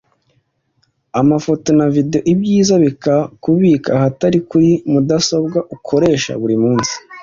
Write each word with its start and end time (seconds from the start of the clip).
amafoto 1.19 1.69
na 1.77 1.85
video; 1.95 2.19
ibyiza 2.33 2.73
bikaba 2.85 3.21
kubibika 3.41 3.89
ahatari 3.97 4.37
kuri 4.49 4.69
mudasobwa 4.91 5.59
ukoresha 5.75 6.31
buri 6.41 6.55
munsi 6.63 6.93